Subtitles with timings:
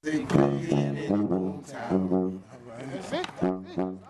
[0.00, 2.42] They play it in the old town.
[2.52, 2.92] All right.
[2.92, 3.26] That's it.
[3.40, 4.07] That's it.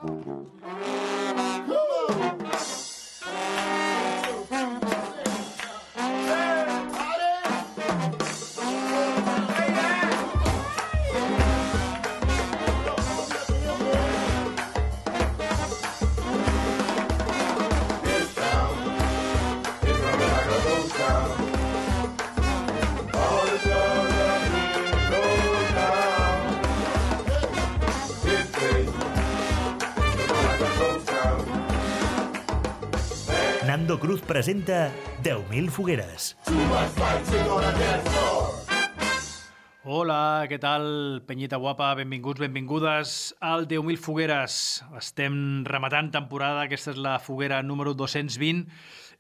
[34.69, 36.37] Presenta 10.000 fogueres.
[39.89, 41.95] Hola, què tal, penyita guapa?
[41.97, 44.85] Benvinguts, benvingudes al 10.000 fogueres.
[44.99, 48.67] Estem rematant temporada, aquesta és la foguera número 220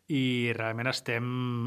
[0.09, 1.25] i realment estem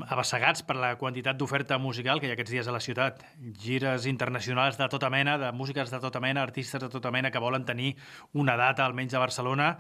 [0.10, 3.26] abassegats per la quantitat d'oferta musical que hi ha aquests dies a la ciutat.
[3.66, 7.42] Gires internacionals de tota mena, de músiques de tota mena, artistes de tota mena que
[7.42, 7.96] volen tenir
[8.34, 9.76] una data almenys a Barcelona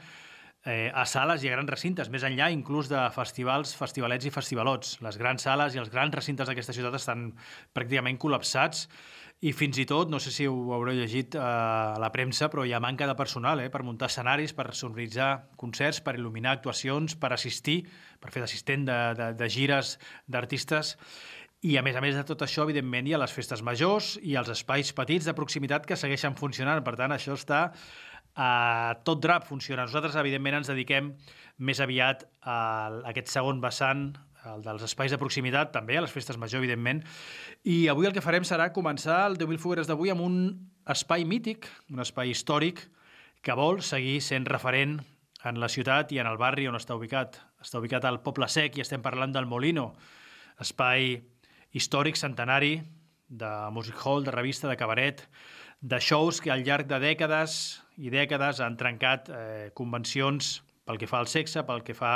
[0.66, 5.00] eh, a sales i a grans recintes, més enllà inclús de festivals, festivalets i festivalots.
[5.06, 7.32] Les grans sales i els grans recintes d'aquesta ciutat estan
[7.74, 8.88] pràcticament col·lapsats
[9.42, 12.66] i fins i tot, no sé si ho haureu llegit eh, a la premsa, però
[12.66, 17.18] hi ha manca de personal eh, per muntar escenaris, per sonoritzar concerts, per il·luminar actuacions,
[17.18, 17.82] per assistir,
[18.22, 19.96] per fer d'assistent de, de, de gires
[20.30, 20.94] d'artistes.
[21.66, 24.38] I a més a més de tot això, evidentment, hi ha les festes majors i
[24.38, 26.82] els espais petits de proximitat que segueixen funcionant.
[26.86, 27.68] Per tant, això està
[28.36, 29.86] a tot drap funciona.
[29.86, 31.14] Nosaltres, evidentment, ens dediquem
[31.62, 32.58] més aviat a
[33.12, 34.12] aquest segon vessant,
[34.50, 37.04] el dels espais de proximitat, també a les festes major, evidentment.
[37.70, 40.38] I avui el que farem serà començar el 10.000 fogueres d'avui amb un
[40.90, 42.82] espai mític, un espai històric,
[43.42, 45.00] que vol seguir sent referent
[45.46, 47.40] en la ciutat i en el barri on està ubicat.
[47.62, 49.92] Està ubicat al Poble Sec i estem parlant del Molino,
[50.62, 51.16] espai
[51.74, 52.80] històric centenari
[53.30, 55.24] de music hall, de revista, de cabaret,
[55.82, 61.10] de shows que al llarg de dècades i dècades han trencat eh, convencions pel que
[61.10, 62.16] fa al sexe, pel que fa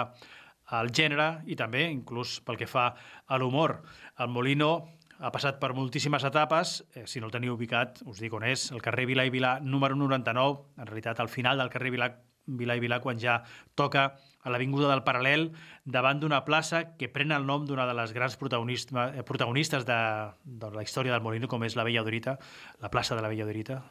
[0.75, 2.91] al gènere i també inclús pel que fa
[3.25, 3.77] a l'humor.
[4.19, 4.71] El Molino
[5.19, 8.69] ha passat per moltíssimes etapes, eh, si no el teniu ubicat, us dic on és,
[8.71, 12.09] el carrer Vilà i Vilà número 99, en realitat al final del carrer Vilà,
[12.45, 13.39] Vilà i Vilà quan ja
[13.75, 14.15] toca
[14.45, 15.47] a l'Avinguda del Paral·lel,
[15.85, 19.99] davant d'una plaça que pren el nom d'una de les grans eh, protagonistes de,
[20.43, 22.37] de la història del Molino, com és la Vella Dorita,
[22.81, 23.81] la plaça de la Vella Dorita.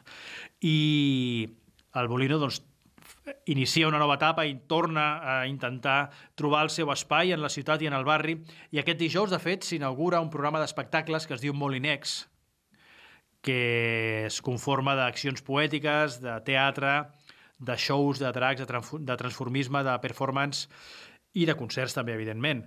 [0.60, 1.48] I
[1.94, 2.60] el Molino doncs,
[3.46, 7.82] inicia una nova etapa i torna a intentar trobar el seu espai en la ciutat
[7.82, 8.38] i en el barri.
[8.72, 12.24] I aquest dijous, de fet, s'inaugura un programa d'espectacles que es diu Molinex,
[13.44, 16.94] que es conforma d'accions poètiques, de teatre,
[17.58, 20.68] de shows, de dracs, de, transformisme, de performance
[21.34, 22.64] i de concerts també, evidentment.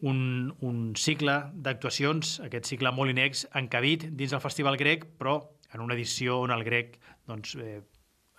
[0.00, 5.38] Un, un cicle d'actuacions, aquest cicle molt inex, encabit dins del Festival Grec, però
[5.74, 6.96] en una edició on el grec,
[7.28, 7.82] doncs, eh,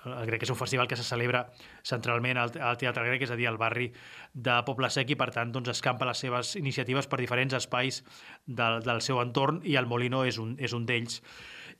[0.06, 1.44] el grec és un festival que se celebra
[1.86, 3.92] centralment al, al Teatre Grec, és a dir, al barri
[4.34, 8.02] de Poble Sec i, per tant, doncs, escampa les seves iniciatives per diferents espais
[8.46, 11.22] del, del seu entorn i el Molino és un, és un d'ells.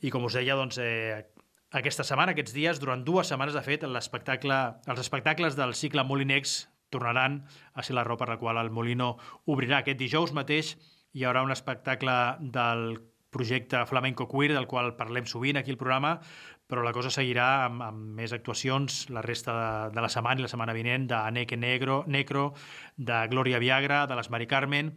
[0.02, 1.22] I, com us deia, doncs, eh,
[1.78, 4.62] aquesta setmana, aquests dies, durant dues setmanes, de fet, l'espectacle,
[4.92, 9.16] els espectacles del cicle Molinex tornaran a ser la raó per la qual el Molino
[9.48, 9.80] obrirà.
[9.80, 10.76] Aquest dijous mateix
[11.16, 13.00] hi haurà un espectacle del
[13.32, 16.18] projecte Flamenco Queer, del qual parlem sovint aquí al programa,
[16.72, 20.46] però la cosa seguirà amb, amb més actuacions la resta de, de la setmana i
[20.46, 22.54] la setmana vinent d'Aneke Negro, Necro,
[22.96, 24.94] de Gloria Viagra, de les Mari Carmen,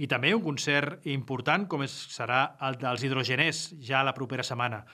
[0.00, 4.84] i també un concert important com és, serà el dels hidrogeners ja la propera setmana.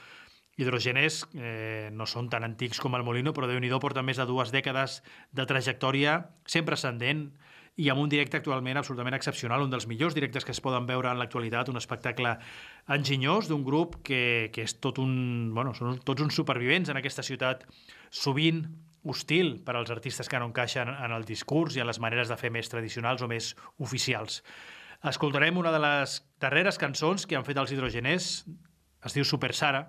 [0.59, 4.27] Hidrogeners eh, no són tan antics com el Molino, però déu nhi porten més de
[4.27, 7.29] dues dècades de trajectòria sempre ascendent
[7.77, 11.11] i amb un directe actualment absolutament excepcional, un dels millors directes que es poden veure
[11.11, 12.37] en l'actualitat, un espectacle
[12.95, 15.51] enginyós d'un grup que, que és tot un...
[15.57, 17.67] Bueno, són tots uns supervivents en aquesta ciutat,
[18.15, 18.63] sovint
[19.05, 22.39] hostil per als artistes que no encaixen en el discurs i en les maneres de
[22.41, 23.53] fer més tradicionals o més
[23.83, 24.41] oficials.
[25.05, 28.31] Escoltarem una de les darreres cançons que han fet els hidrogeners,
[29.05, 29.83] es diu Super Sara,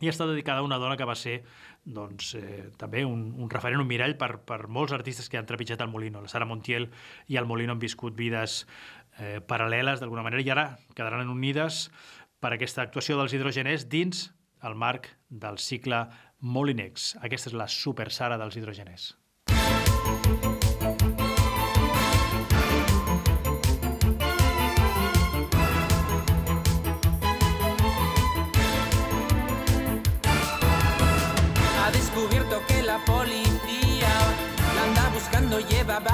[0.00, 1.40] i està dedicada a una dona que va ser
[1.84, 5.80] doncs, eh, també un, un referent, un mirall per, per molts artistes que han trepitjat
[5.84, 6.22] el Molino.
[6.22, 6.88] La Sara Montiel
[7.28, 8.60] i el Molino han viscut vides
[9.18, 11.88] eh, paral·leles d'alguna manera i ara quedaran unides
[12.38, 14.28] per aquesta actuació dels hidrogeners dins
[14.62, 16.04] el marc del cicle
[16.40, 17.14] Molinex.
[17.22, 19.14] Aquesta és la super Sara dels hidrogeners.
[19.50, 20.57] Música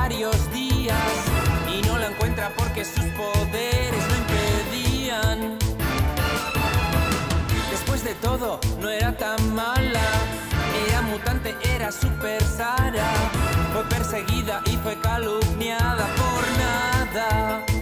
[0.04, 1.16] varios días
[1.72, 5.58] y no la encuentra porque sus poderes lo impedían.
[7.70, 10.06] Después de todo, no era tan mala.
[10.86, 13.10] Era mutante, era super Sara.
[13.72, 17.73] Fue perseguida y fue calumniada por nada.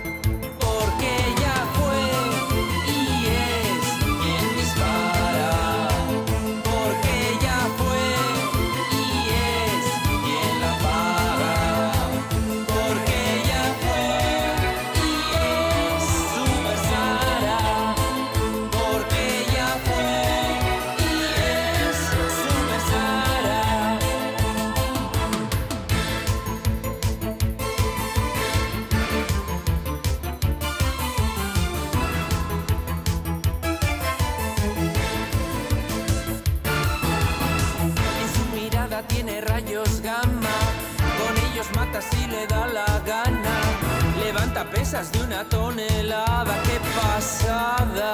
[44.93, 48.13] De una tonelada, qué pasada.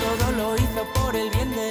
[0.00, 1.69] Todo lo hizo por el bien del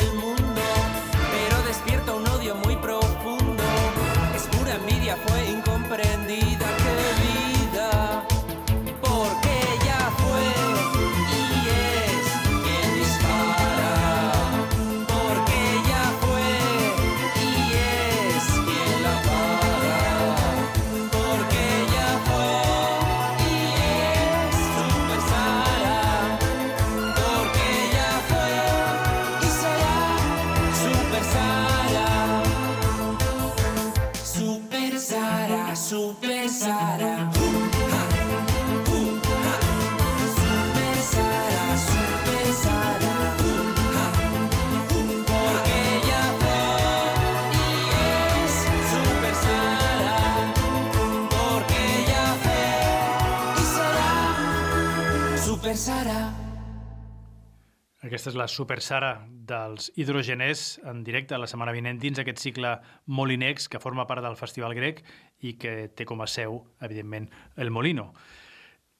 [58.09, 62.71] Aquesta és la Super Sara dels Hidrogeners en directe la setmana vinent dins aquest cicle
[63.05, 65.03] Molinex que forma part del Festival Grec
[65.45, 68.07] i que té com a seu, evidentment, el Molino.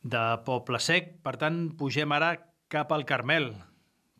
[0.06, 2.36] De Poble Sec, per tant, pugem ara
[2.70, 3.50] cap al Carmel.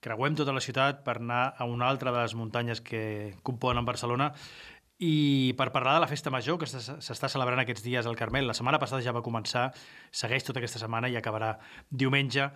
[0.02, 4.32] Creuem tota la ciutat per anar a una altra de les muntanyes que componen Barcelona
[4.98, 8.48] i per parlar de la festa major que s'es- s'està celebrant aquests dies al Carmel.
[8.50, 9.70] La setmana passada ja va començar,
[10.10, 11.54] segueix tota aquesta setmana i acabarà
[11.92, 12.50] diumenge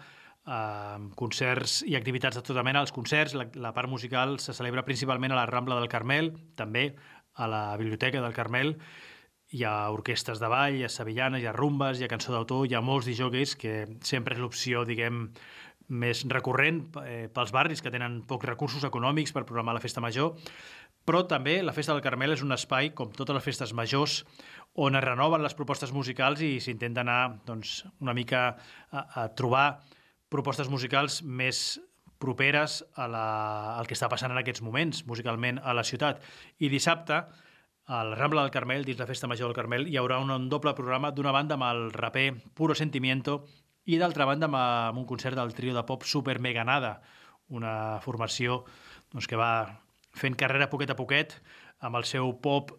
[0.46, 2.82] amb concerts i activitats de tota mena.
[2.84, 6.94] Els concerts, la, la part musical, se celebra principalment a la Rambla del Carmel, també
[7.36, 8.78] a la Biblioteca del Carmel.
[9.54, 12.66] Hi ha orquestres de ball, hi ha sevillanes, hi ha rumbes, hi ha cançó d'autor,
[12.68, 15.28] hi ha molts disjòqueis que sempre és l'opció, diguem,
[15.94, 20.34] més recurrent eh, pels barris que tenen pocs recursos econòmics per programar la festa major,
[21.04, 24.22] però també la Festa del Carmel és un espai, com totes les festes majors,
[24.80, 28.46] on es renoven les propostes musicals i s'intenta anar doncs, una mica
[28.90, 29.84] a, a trobar
[30.34, 31.80] propostes musicals més
[32.24, 33.26] properes a la,
[33.78, 36.24] al que està passant en aquests moments musicalment a la ciutat.
[36.64, 37.20] I dissabte,
[37.86, 40.72] a la Rambla del Carmel, dins la Festa Major del Carmel, hi haurà un, doble
[40.78, 43.42] programa d'una banda amb el raper Puro Sentimiento
[43.92, 47.02] i d'altra banda amb, un concert del trio de pop Super Mega Nada,
[47.52, 48.64] una formació
[49.12, 49.68] doncs, que va
[50.16, 51.36] fent carrera poquet a poquet
[51.84, 52.72] amb el seu pop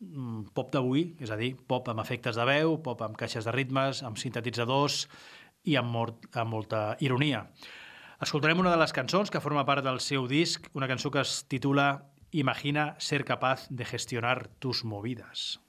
[0.00, 3.52] mm, pop d'avui, és a dir, pop amb efectes de veu, pop amb caixes de
[3.52, 5.04] ritmes, amb sintetitzadors
[5.66, 7.44] i amb, mort, amb molta ironia.
[8.22, 11.42] Escoltarem una de les cançons que forma part del seu disc, una cançó que es
[11.50, 15.65] titula Imagina ser capaz de gestionar tus movidas.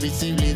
[0.00, 0.49] recibir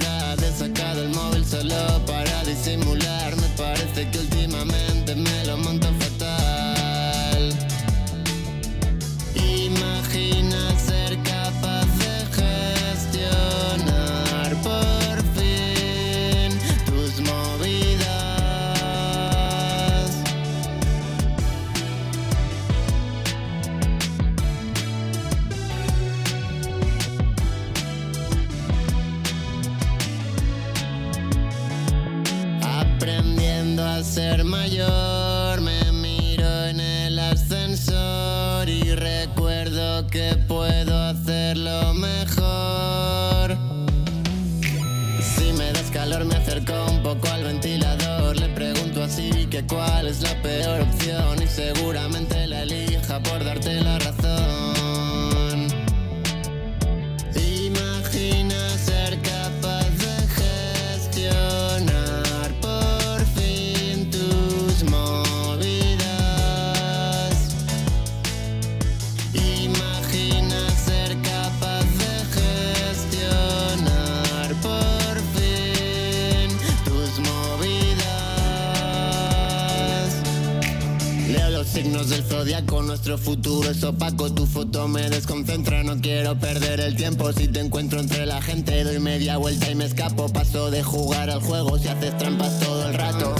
[83.07, 84.33] nuestro futuro es opaco.
[84.33, 87.31] Tu foto me desconcentra, no quiero perder el tiempo.
[87.35, 90.31] Si te encuentro entre la gente, doy media vuelta y me escapo.
[90.31, 93.34] Paso de jugar al juego si haces trampas todo el rato.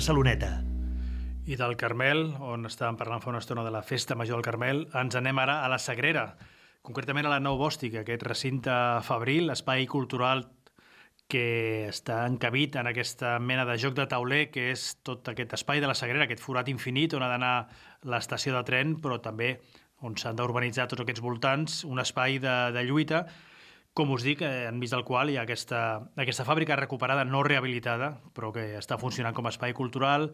[0.00, 0.62] Barceloneta.
[1.44, 4.78] I del Carmel, on estàvem parlant fa una estona de la Festa Major del Carmel,
[4.96, 6.22] ens anem ara a la Sagrera,
[6.80, 8.72] concretament a la Nou Bòstic, aquest recinte
[9.04, 10.46] fabril, espai cultural
[11.28, 11.44] que
[11.90, 15.92] està encabit en aquesta mena de joc de tauler que és tot aquest espai de
[15.92, 17.54] la Sagrera, aquest forat infinit on ha d'anar
[18.08, 19.58] l'estació de tren, però també
[20.00, 23.26] on s'han d'urbanitzar tots aquests voltants, un espai de, de lluita
[24.00, 28.14] com us dic, eh, enmig del qual hi ha aquesta, aquesta fàbrica recuperada, no rehabilitada,
[28.32, 30.30] però que està funcionant com a espai cultural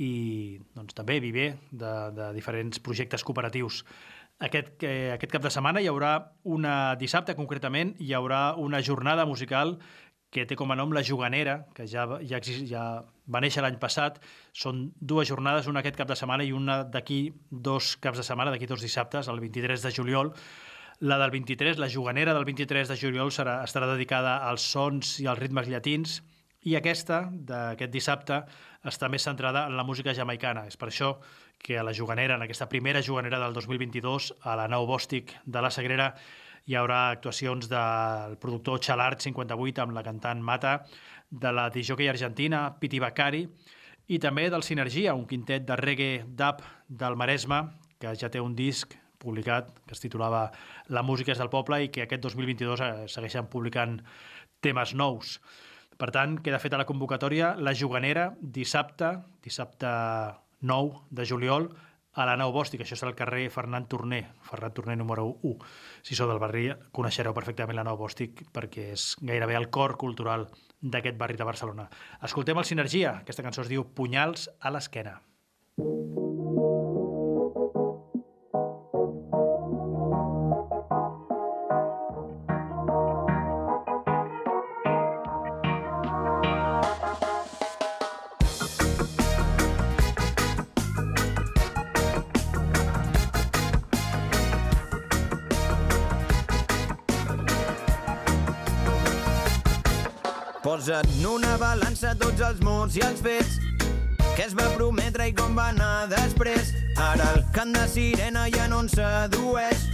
[0.00, 3.82] i doncs, també viver de, de diferents projectes cooperatius.
[4.42, 6.14] Aquest, eh, aquest cap de setmana hi haurà
[6.56, 9.76] una, dissabte concretament, hi haurà una jornada musical
[10.34, 13.76] que té com a nom La Juganera, que ja, ja, exist, ja va néixer l'any
[13.78, 14.18] passat.
[14.56, 17.20] Són dues jornades, una aquest cap de setmana i una d'aquí
[17.50, 20.32] dos caps de setmana, d'aquí dos dissabtes, el 23 de juliol.
[21.04, 25.26] La del 23, la juganera del 23 de juliol, serà, estarà dedicada als sons i
[25.28, 26.14] als ritmes llatins
[26.64, 28.38] i aquesta, d'aquest dissabte,
[28.88, 30.62] està més centrada en la música jamaicana.
[30.64, 31.10] És per això
[31.60, 35.60] que a la juganera, en aquesta primera juganera del 2022, a la Nou Bòstic de
[35.60, 36.08] la Sagrera,
[36.64, 40.78] hi haurà actuacions del productor Chalart 58 amb la cantant Mata,
[41.28, 43.44] de la disjockey argentina Piti Bacari
[44.08, 47.66] i també del Sinergia, un quintet de reggae dub del Maresme,
[48.00, 50.50] que ja té un disc publicat que es titulava
[50.92, 53.98] La música és del poble i que aquest 2022 eh, segueixen publicant
[54.64, 55.38] temes nous.
[55.98, 59.90] Per tant, queda feta la convocatòria La Juganera, dissabte, dissabte
[60.64, 61.68] 9 de juliol,
[62.14, 62.84] a la Nou Bòstic.
[62.84, 65.54] Això és al carrer Fernand Torner, Ferran Torner número 1.
[66.06, 70.48] Si sou del barri, coneixereu perfectament la Nou Bòstic perquè és gairebé el cor cultural
[70.80, 71.88] d'aquest barri de Barcelona.
[72.22, 73.18] Escoltem el Sinergia.
[73.22, 75.18] Aquesta cançó es diu Punyals a l'esquena.
[100.84, 103.54] Posa't en una balança tots els mots i els fets
[104.36, 106.74] que es va prometre i com va anar després.
[107.00, 109.86] Ara el cant de sirena ja no ens sedueix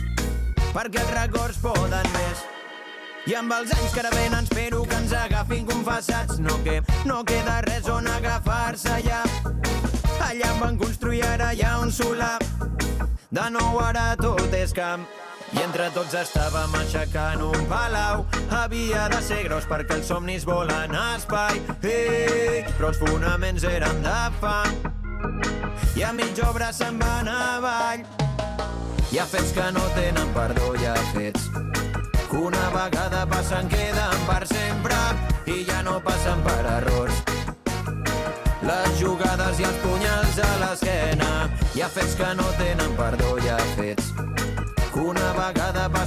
[0.75, 2.43] perquè els records poden més.
[3.31, 7.23] I amb els anys que ara venen espero que ens agafin confessats No que no
[7.23, 9.23] queda res on agafar-se ja
[10.27, 12.39] Allà van construir ara ha un solar
[13.31, 15.07] De nou ara tot és camp
[15.65, 18.25] entre tots estàvem aixecant un palau.
[18.55, 21.61] Havia de ser gros perquè els somnis volen espai.
[21.83, 24.77] Ei, però els fonaments eren de fang
[25.97, 28.05] I a mitja obra se'n van avall.
[29.11, 31.51] Hi ha fets que no tenen perdó, hi ha fets
[32.31, 34.99] que una vegada passen queden per sempre
[35.51, 37.25] i ja no passen per errors.
[38.63, 41.33] Les jugades i els punyals a l'esquena.
[41.75, 44.00] Hi ha fets que no tenen perdó, hi ha fets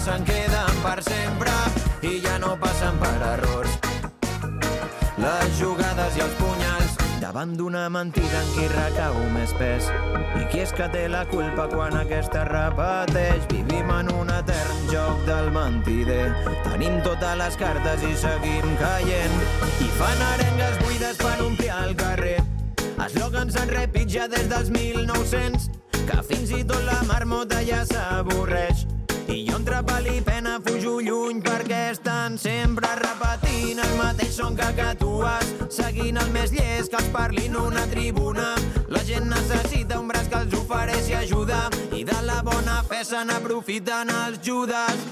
[0.03, 1.51] passen queden per sempre
[2.01, 3.77] i ja no passen per errors.
[5.15, 9.87] Les jugades i els punyals davant d'una mentida en qui recau més pes.
[10.41, 13.47] I qui és que té la culpa quan aquesta es repeteix?
[13.53, 16.33] Vivim en un etern joc del mentider.
[16.67, 19.37] Tenim totes les cartes i seguim caient.
[19.79, 22.41] I fan arengues buides per omplir el carrer.
[23.07, 25.71] Eslògans en repeat ja des dels 1900
[26.03, 28.83] que fins i tot la marmota ja s'avorreix.
[29.27, 34.57] I jo entre pal i pena fujo lluny perquè estan sempre repetint el mateix son
[34.57, 38.53] que catues, seguint el més llest que els parlin una tribuna.
[38.89, 43.23] La gent necessita un braç que els ofereixi ajuda i de la bona fe se
[43.23, 45.07] n'aprofiten els judes.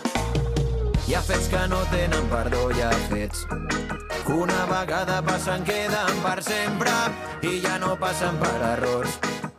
[1.08, 3.46] Hi ha fets que no tenen perdó, hi ha fets
[4.26, 6.94] que una vegada passen queden per sempre
[7.42, 9.51] i ja no passen per errors.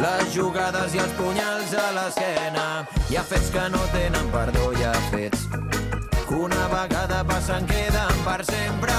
[0.00, 2.62] Les jugades i els punyals a l'esquena
[3.10, 8.22] hi ha fets que no tenen perdó, hi ha fets que una vegada passen queden
[8.24, 8.94] per sempre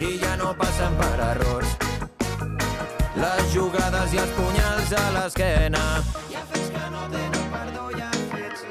[0.00, 1.74] i ja no passen per errors.
[3.20, 5.84] Les jugades i els punyals a l'esquena
[6.30, 8.64] hi ha fets que no tenen perdó, hi ha fets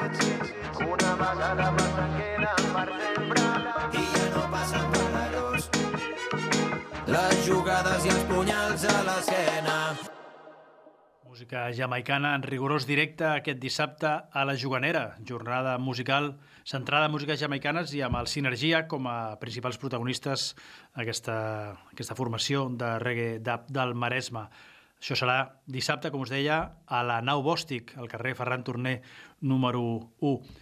[0.79, 3.45] que una vegada passen queden per sempre
[4.01, 5.71] i ja no passen per errors.
[7.13, 9.79] Les jugades i els punyals a l'esquena
[11.35, 16.29] Música jamaicana en rigorós directe aquest dissabte a la Juganera, jornada musical
[16.63, 20.45] centrada en músiques jamaicanes i amb el Sinergia com a principals protagonistes
[21.03, 21.35] aquesta,
[21.91, 24.45] aquesta formació de reggae dub del Maresme.
[24.95, 25.35] Això serà
[25.67, 29.01] dissabte, com us deia, a la Nau Bòstic, al carrer Ferran Torner
[29.41, 29.83] número
[30.23, 30.55] 1.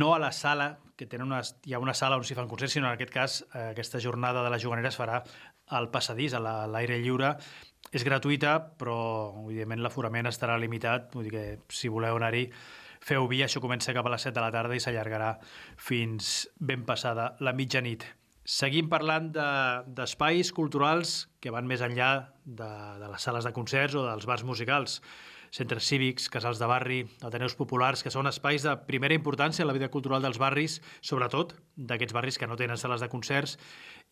[0.00, 2.72] No a la sala, que tenen una, hi ha una sala on s'hi fan concerts,
[2.76, 5.22] sinó en aquest cas eh, aquesta jornada de la Juganera es farà
[5.76, 7.34] al passadís, a la- l'aire lliure,
[7.92, 8.96] és gratuïta, però
[9.44, 12.48] evidentment l'aforament estarà limitat, vull dir que si voleu anar-hi
[13.06, 15.36] feu via, això comença cap a les 7 de la tarda i s'allargarà
[15.76, 18.02] fins ben passada la mitjanit.
[18.46, 22.68] Seguim parlant de- d'espais culturals que van més enllà de,
[23.00, 25.00] de les sales de concerts o dels bars musicals
[25.56, 29.76] centres cívics, casals de barri, ateneus populars, que són espais de primera importància en la
[29.76, 33.56] vida cultural dels barris, sobretot d'aquests barris que no tenen sales de concerts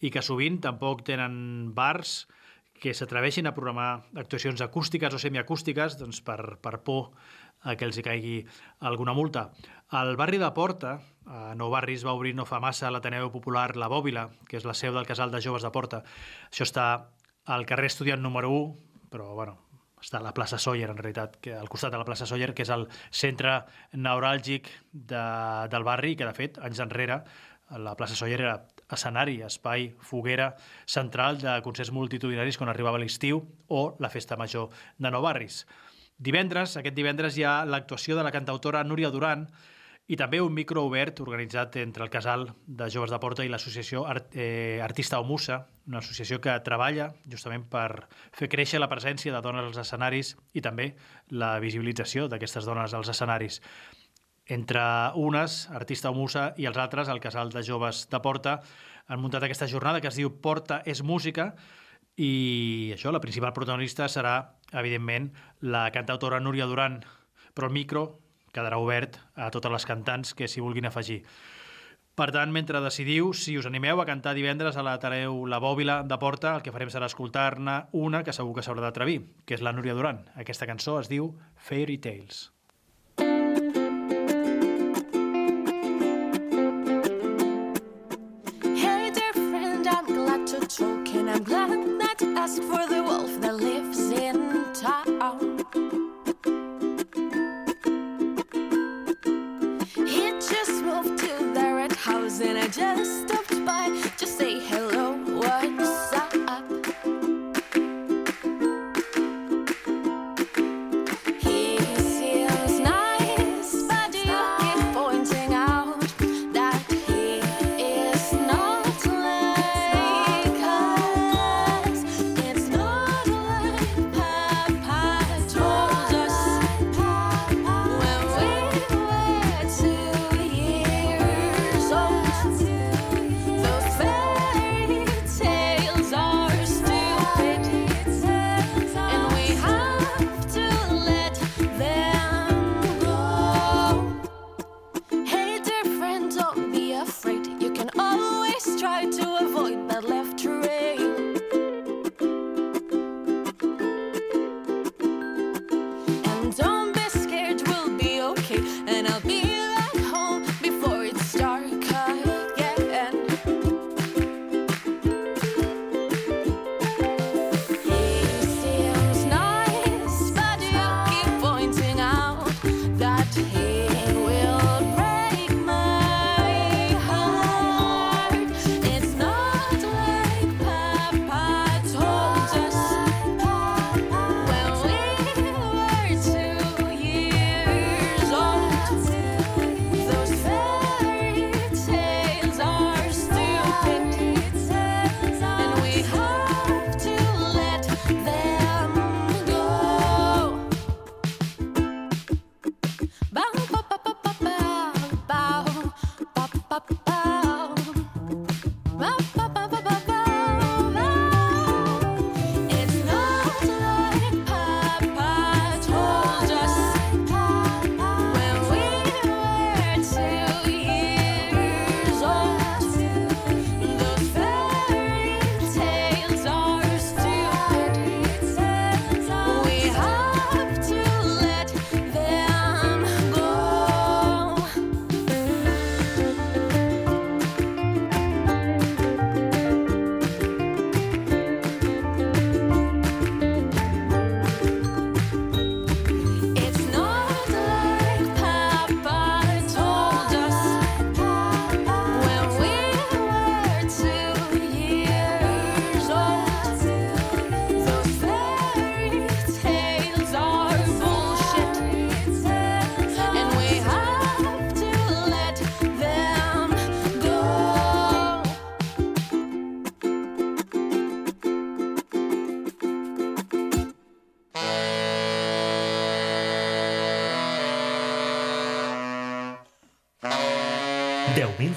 [0.01, 2.25] i que sovint tampoc tenen bars
[2.81, 7.13] que s'atreveixin a programar actuacions acústiques o semiacústiques doncs per, per por
[7.65, 8.35] a que els hi caigui
[8.85, 9.49] alguna multa.
[9.97, 13.89] Al barri de Porta, a Nou Barris, va obrir no fa massa l'Ateneu Popular La
[13.89, 16.03] Bòbila, que és la seu del casal de joves de Porta.
[16.51, 16.89] Això està
[17.45, 19.64] al carrer Estudiant número 1, però bueno,
[20.05, 22.65] està a la plaça Sóller, en realitat, que al costat de la plaça Sóller, que
[22.67, 23.63] és el centre
[23.97, 25.25] neuràlgic de,
[25.73, 27.23] del barri, que de fet, anys enrere,
[27.81, 28.55] la plaça Sóller era
[28.93, 30.53] escenari, espai, foguera
[30.87, 33.41] central de concerts multitudinaris quan arribava l'estiu
[33.73, 35.65] o la festa major de Nou Barris.
[36.19, 39.49] Divendres, aquest divendres, hi ha l'actuació de la cantautora Núria Duran
[40.07, 44.05] i també un micro obert organitzat entre el Casal de Joves de Porta i l'associació
[44.05, 49.33] Art, eh, Artista o Musa, una associació que treballa justament per fer créixer la presència
[49.33, 50.93] de dones als escenaris i també
[51.31, 53.63] la visibilització d'aquestes dones als escenaris.
[54.45, 54.83] Entre
[55.17, 58.59] unes, Artista o Musa, i els altres, el Casal de Joves de Porta,
[59.09, 61.55] han muntat aquesta jornada que es diu Porta és música
[62.21, 64.37] i això, la principal protagonista serà,
[64.73, 67.01] evidentment, la cantautora Núria Duran,
[67.55, 68.05] però el micro
[68.55, 71.25] quedarà obert a totes les cantants que s'hi vulguin afegir.
[72.15, 76.05] Per tant, mentre decidiu si us animeu a cantar divendres a la Tareu La Bòbila
[76.07, 79.65] de Porta, el que farem serà escoltar-ne una que segur que s'haurà d'atrevir, que és
[79.67, 80.23] la Núria Duran.
[80.39, 82.53] Aquesta cançó es diu Fairy Tales.
[88.79, 93.41] Hey there, friend, I'm glad to talk, and I'm glad that asked for the wolf
[93.41, 94.39] that lives in
[94.73, 95.54] town.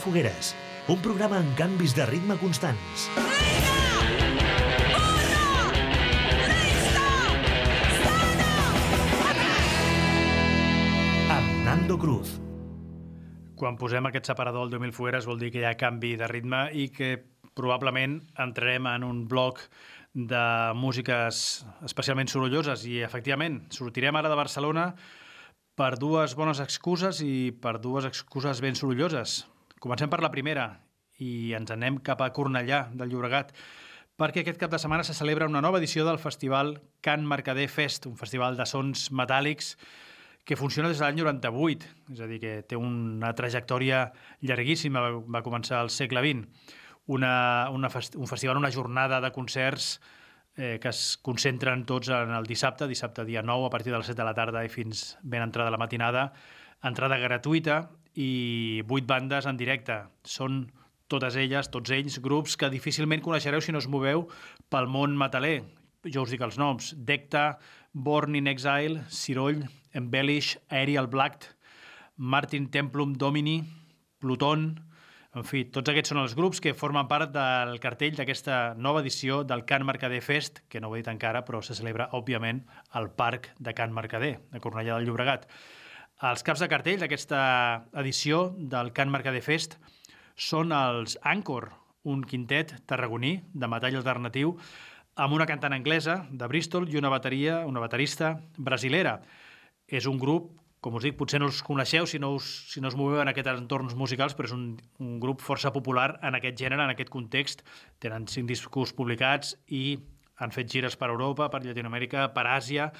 [0.07, 0.53] Fogueres,
[0.87, 3.07] un programa amb canvis de ritme constants.
[11.33, 12.37] Amb Nando Cruz.
[13.59, 16.69] Quan posem aquest separador al 10.000 fogueres vol dir que hi ha canvi de ritme
[16.71, 17.11] i que
[17.57, 19.65] probablement entrarem en un bloc
[20.13, 20.45] de
[20.77, 24.87] músiques especialment sorolloses i efectivament sortirem ara de Barcelona
[25.75, 29.41] per dues bones excuses i per dues excuses ben sorolloses.
[29.79, 30.67] Comencem per la primera
[31.21, 33.53] i ens anem cap a Cornellà del Llobregat
[34.17, 38.07] perquè aquest cap de setmana se celebra una nova edició del festival Can Mercader Fest,
[38.09, 39.75] un festival de sons metàl·lics
[40.47, 41.85] que funciona des de l'any 98,
[42.15, 44.05] és a dir, que té una trajectòria
[44.41, 46.47] llarguíssima, va- començar al segle XX.
[47.11, 49.99] Una, una fest, un festival, una jornada de concerts
[50.55, 54.07] eh, que es concentren tots en el dissabte, dissabte dia 9, a partir de les
[54.07, 56.31] 7 de la tarda i fins ben entrada la matinada,
[56.81, 60.01] entrada gratuïta i vuit bandes en directe.
[60.25, 60.65] Són
[61.07, 64.25] totes elles, tots ells, grups que difícilment coneixereu si no us moveu
[64.73, 65.61] pel món metaler.
[66.07, 66.93] Jo us dic els noms.
[66.97, 67.59] Decta,
[67.93, 71.47] Born in Exile, Ciroll, Embellish, Aerial Black,
[72.17, 73.61] Martin Templum Domini,
[74.19, 74.69] Pluton...
[75.37, 79.43] En fi, tots aquests són els grups que formen part del cartell d'aquesta nova edició
[79.45, 82.63] del Can Mercader Fest, que no ho he dit encara, però se celebra, òbviament,
[82.97, 85.45] al Parc de Can Mercader, de Cornellà del Llobregat.
[86.17, 87.39] Els caps de cartell d'aquesta
[88.01, 89.75] edició del Can Mercader Fest
[90.33, 91.67] són els Anchor,
[92.09, 94.55] un quintet tarragoní de metall alternatiu
[95.13, 99.19] amb una cantant anglesa de Bristol i una bateria, una baterista brasilera.
[99.85, 102.89] És un grup, com us dic, potser no els coneixeu si no us, si no
[102.89, 106.57] us moveu en aquests entorns musicals, però és un, un grup força popular en aquest
[106.57, 107.61] gènere, en aquest context.
[108.01, 109.99] Tenen cinc discos publicats i
[110.37, 112.91] han fet gires per Europa, per Llatinoamèrica, per Àsia.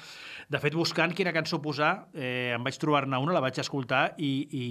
[0.50, 4.32] De fet, buscant quina cançó posar, eh, em vaig trobar-ne una, la vaig escoltar i,
[4.50, 4.64] i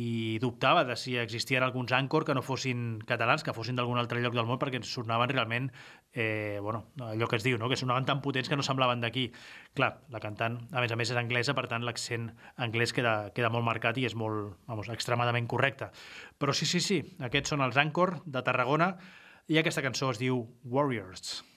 [0.43, 4.35] dubtava de si existien alguns Anchor que no fossin catalans, que fossin d'algun altre lloc
[4.35, 5.71] del món, perquè ens sonaven realment,
[6.13, 7.69] eh, bueno, allò que es diu, no?
[7.69, 9.29] que sonaven tan potents que no semblaven d'aquí.
[9.77, 13.51] Clar, la cantant, a més a més, és anglesa, per tant, l'accent anglès queda, queda
[13.53, 15.91] molt marcat i és molt, vamos, extremadament correcte.
[16.37, 18.95] Però sí, sí, sí, aquests són els Anchor de Tarragona
[19.47, 21.39] i aquesta cançó es diu Warriors.
[21.39, 21.56] We've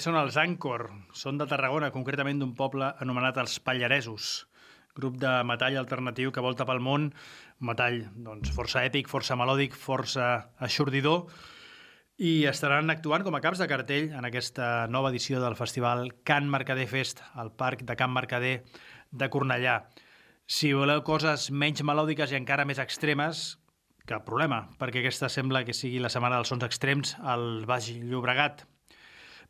[0.00, 0.82] Aquests són els Anchor.
[1.12, 4.28] Són de Tarragona, concretament d'un poble anomenat els Pallaresos.
[4.96, 7.10] Grup de metall alternatiu que volta pel món.
[7.68, 11.26] Metall doncs, força èpic, força melòdic, força aixordidor.
[12.16, 16.48] I estaran actuant com a caps de cartell en aquesta nova edició del festival Can
[16.48, 18.56] Mercader Fest, al Parc de Can Mercader
[19.12, 19.82] de Cornellà.
[20.48, 23.50] Si voleu coses menys melòdiques i encara més extremes,
[24.08, 28.69] cap problema, perquè aquesta sembla que sigui la setmana dels sons extrems al Baix Llobregat.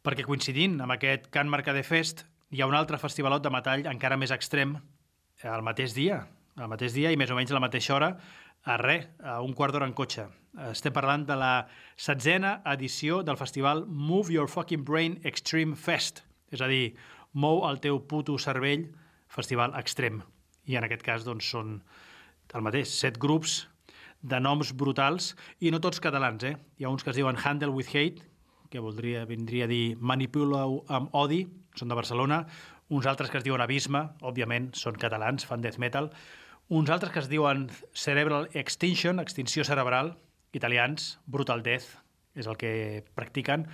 [0.00, 2.22] Perquè coincidint amb aquest Can Mercader Fest,
[2.56, 4.78] hi ha un altre festivalot de metall encara més extrem
[5.44, 6.22] al mateix dia,
[6.56, 8.08] al mateix dia i més o menys a la mateixa hora,
[8.64, 10.24] a res, a un quart d'hora en cotxe.
[10.70, 11.52] Estem parlant de la
[12.00, 16.94] setzena edició del festival Move Your Fucking Brain Extreme Fest, és a dir,
[17.36, 18.88] mou el teu puto cervell
[19.28, 20.22] festival extrem.
[20.64, 21.76] I en aquest cas doncs, són
[22.56, 23.66] el mateix, set grups
[24.24, 26.56] de noms brutals i no tots catalans, eh?
[26.80, 28.29] Hi ha uns que es diuen Handle with Hate,
[28.70, 31.42] que voldria, vindria a dir Manipuleu amb Odi,
[31.76, 32.44] són de Barcelona,
[32.90, 36.10] uns altres que es diuen Abisme, òbviament, són catalans, fan death metal,
[36.70, 40.14] uns altres que es diuen Cerebral Extinction, extinció cerebral,
[40.54, 41.98] italians, Brutal Death,
[42.38, 43.66] és el que practiquen,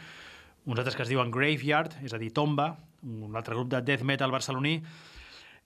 [0.64, 2.72] uns altres que es diuen Graveyard, és a dir, Tomba,
[3.04, 4.80] un altre grup de death metal barceloní,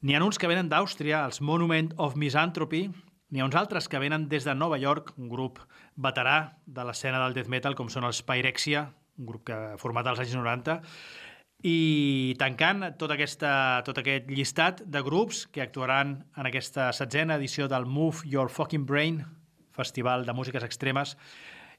[0.00, 3.98] N'hi ha uns que venen d'Àustria, els Monument of Misanthropy, n'hi ha uns altres que
[4.00, 5.60] venen des de Nova York, un grup
[6.00, 8.86] veterà de l'escena del death metal, com són els Pyrexia,
[9.20, 10.80] un grup que format als anys 90,
[11.68, 13.52] i tancant tot, aquesta,
[13.84, 18.86] tot aquest llistat de grups que actuaran en aquesta setzena edició del Move Your Fucking
[18.88, 19.20] Brain,
[19.76, 21.18] festival de músiques extremes,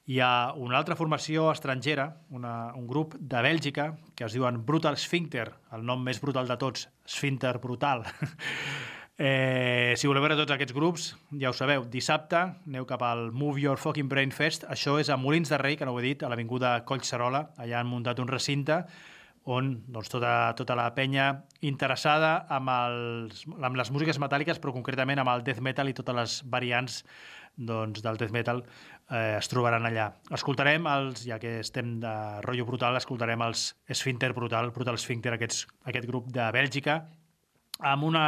[0.06, 4.98] hi ha una altra formació estrangera, una, un grup de Bèlgica, que es diuen Brutal
[4.98, 8.06] Sphincter, el nom més brutal de tots, Sphincter Brutal.
[9.18, 11.08] eh, si voleu veure tots aquests grups,
[11.40, 15.18] ja ho sabeu, dissabte aneu cap al Move Your Fucking Brain Fest, això és a
[15.20, 18.30] Molins de Rei, que no ho he dit, a l'avinguda Collserola, allà han muntat un
[18.30, 18.82] recinte
[19.44, 21.26] on doncs, tota, tota la penya
[21.66, 26.14] interessada amb, els, amb les músiques metàl·liques, però concretament amb el death metal i totes
[26.14, 27.00] les variants
[27.56, 28.62] doncs, del death metal
[29.10, 30.12] eh, es trobaran allà.
[30.32, 32.14] Escoltarem els, ja que estem de
[32.46, 37.02] rotllo brutal, escoltarem els Sphincter Brutal, Brutal Sphincter, aquests, aquest grup de Bèlgica,
[37.82, 38.24] amb una,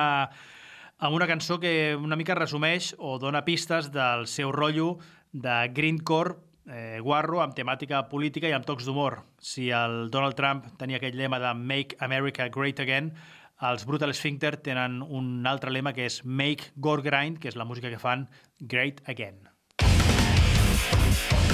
[1.04, 4.96] amb una cançó que una mica resumeix o dona pistes del seu rotllo
[5.32, 9.18] de greencore eh, guarro amb temàtica política i amb tocs d'humor.
[9.36, 13.12] Si el Donald Trump tenia aquell lema de Make America Great Again,
[13.60, 17.68] els Brutal Sphincter tenen un altre lema que és Make Gore Grind, que és la
[17.68, 19.44] música que fan Great Again.
[19.84, 21.53] Mil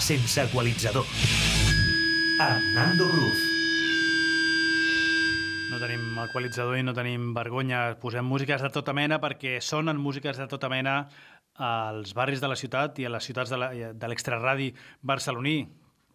[0.00, 1.04] sense equalitzador.
[2.40, 3.40] Amb Nando Cruz.
[5.70, 7.82] No tenim equalitzador i no tenim vergonya.
[8.00, 11.04] Posem músiques de tota mena perquè sonen músiques de tota mena
[11.60, 15.68] als barris de la ciutat i a les ciutats de l'extraradi barceloní.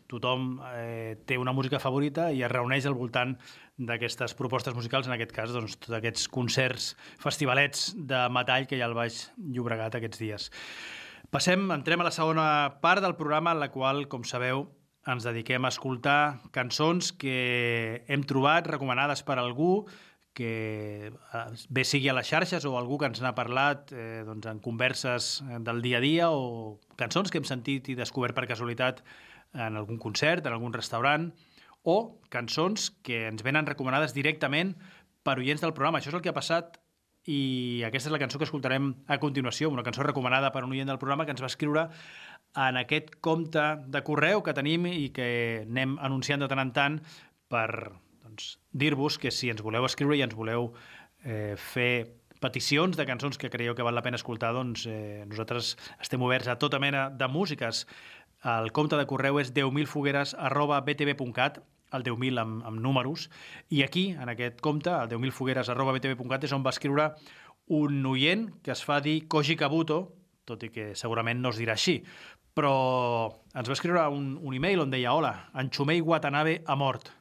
[0.05, 3.31] tothom eh, té una música favorita i es reuneix al voltant
[3.77, 8.83] d'aquestes propostes musicals, en aquest cas, doncs, tots aquests concerts, festivalets de metall que hi
[8.83, 10.51] ha al Baix Llobregat aquests dies.
[11.31, 12.47] Passem, entrem a la segona
[12.81, 14.67] part del programa, en la qual, com sabeu,
[15.09, 19.85] ens dediquem a escoltar cançons que hem trobat recomanades per algú
[20.35, 24.49] que eh, bé sigui a les xarxes o algú que ens n'ha parlat eh, doncs
[24.51, 29.01] en converses del dia a dia o cançons que hem sentit i descobert per casualitat
[29.53, 31.29] en algun concert, en algun restaurant,
[31.87, 34.73] o cançons que ens venen recomanades directament
[35.23, 36.01] per oients del programa.
[36.01, 36.81] Això és el que ha passat
[37.25, 40.89] i aquesta és la cançó que escoltarem a continuació, una cançó recomanada per un oient
[40.91, 41.87] del programa que ens va escriure
[42.55, 45.29] en aquest compte de correu que tenim i que
[45.65, 46.99] anem anunciant de tant en tant
[47.51, 47.69] per
[48.23, 50.71] doncs, dir-vos que si ens voleu escriure i ens voleu
[51.23, 52.05] eh, fer
[52.43, 56.51] peticions de cançons que creieu que val la pena escoltar, doncs eh, nosaltres estem oberts
[56.51, 57.85] a tota mena de músiques.
[58.45, 61.63] El compte de correu és 10.000fogueres arroba btv.cat
[61.95, 63.29] el 10.000 amb, amb números,
[63.69, 67.11] i aquí, en aquest compte, el 10.000fogueres arroba btv.cat, és on va escriure
[67.67, 69.99] un oient que es fa dir Koji Kabuto,
[70.45, 71.99] tot i que segurament no es dirà així,
[72.55, 72.71] però
[73.53, 77.11] ens va escriure un, un e-mail on deia Hola, en Chumei Watanabe ha mort.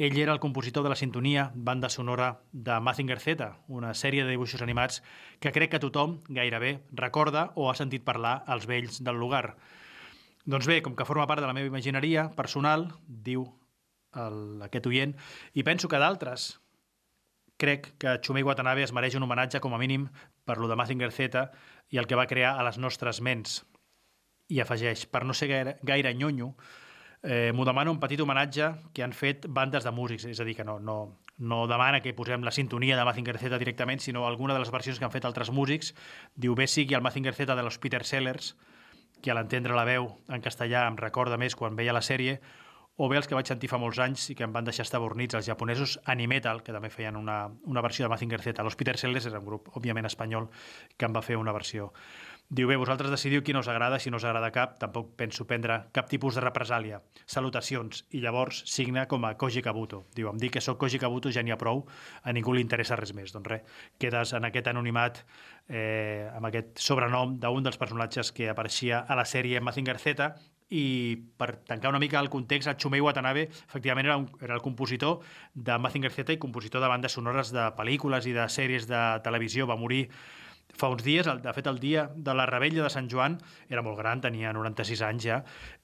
[0.00, 4.32] Ell era el compositor de la sintonia banda sonora de Mazinger Z, una sèrie de
[4.32, 5.02] dibuixos animats
[5.44, 9.58] que crec que tothom gairebé recorda o ha sentit parlar als vells del lugar.
[10.48, 13.44] Doncs bé, com que forma part de la meva imagineria personal, diu
[14.16, 15.14] el, aquest oient,
[15.54, 16.54] i penso que d'altres
[17.60, 20.08] crec que Chumei Watanabe es mereix un homenatge com a mínim
[20.48, 21.44] per lo de Mazinger Z
[21.92, 23.60] i el que va crear a les nostres ments.
[24.50, 26.54] I afegeix, per no ser gaire, gaire nyonyo,
[27.22, 30.56] eh, m'ho demana un petit homenatge que han fet bandes de músics, és a dir,
[30.56, 34.56] que no, no, no demana que posem la sintonia de Mazinger Z directament, sinó alguna
[34.56, 35.94] de les versions que han fet altres músics.
[36.34, 38.56] Diu, bé sigui el Mazinger Z de los Peter Sellers,
[39.20, 42.40] que a l'entendre la veu en castellà em recorda més quan veia la sèrie,
[43.00, 45.38] o bé els que vaig sentir fa molts anys i que em van deixar estabornits,
[45.38, 48.60] els japonesos Animetal, que també feien una, una versió de Mazinger Z.
[48.66, 50.50] Los Peter Sellers era un grup, òbviament, espanyol,
[50.98, 51.94] que en va fer una versió.
[52.50, 55.78] Diu, bé, vosaltres decidiu quina us agrada, si no us agrada cap, tampoc penso prendre
[55.96, 57.00] cap tipus de represàlia.
[57.24, 58.02] Salutacions.
[58.10, 60.02] I llavors signa com a Koji Kabuto.
[60.18, 61.86] Diu, em dic que sóc Koji Kabuto ja n'hi ha prou,
[62.20, 63.32] a ningú li interessa res més.
[63.32, 65.22] Doncs res, quedes en aquest anonimat,
[65.70, 70.34] eh, amb aquest sobrenom d'un dels personatges que apareixia a la sèrie Mazinger Z,
[70.70, 74.62] i per tancar una mica el context, el Chumei Watanabe efectivament era, un, era el
[74.62, 75.18] compositor
[75.54, 79.66] de Mazinger Z i compositor de bandes sonores de pel·lícules i de sèries de televisió.
[79.66, 80.06] Va morir
[80.78, 83.98] fa uns dies, de fet el dia de la rebella de Sant Joan, era molt
[83.98, 85.40] gran, tenia 96 anys ja,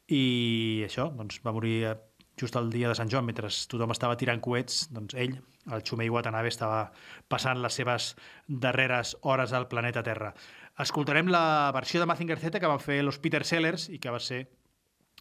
[0.06, 1.96] i això, doncs va morir eh,
[2.38, 5.38] just el dia de Sant Joan, mentre tothom estava tirant coets, doncs ell,
[5.72, 6.92] el Chumei Watanabe, estava
[7.32, 8.12] passant les seves
[8.46, 10.34] darreres hores al planeta Terra.
[10.78, 14.20] Escoltarem la versió de Mazinger Z que van fer los Peter Sellers i que va
[14.20, 14.44] ser